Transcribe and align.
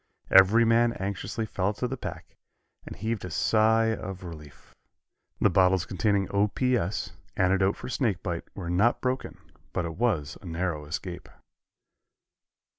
Every 0.31 0.65
man 0.65 0.93
anxiously 0.93 1.45
felt 1.45 1.83
of 1.83 1.91
the 1.91 1.95
pack, 1.95 2.35
and 2.87 2.95
heaved 2.95 3.23
a 3.23 3.29
sigh 3.29 3.93
of 3.93 4.23
relief. 4.23 4.73
The 5.39 5.51
bottles 5.51 5.85
containing 5.85 6.27
O. 6.31 6.47
P. 6.47 6.75
S., 6.75 7.11
antidote 7.37 7.77
for 7.77 7.87
snake 7.87 8.23
bite, 8.23 8.45
were 8.55 8.67
not 8.71 8.99
broken, 8.99 9.37
but 9.73 9.85
it 9.85 9.93
was 9.97 10.39
a 10.41 10.45
narrow 10.47 10.85
escape. 10.85 11.29